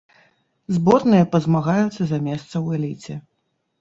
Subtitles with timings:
[0.75, 3.21] Зборныя пазмагаюцца за месца ў эліце.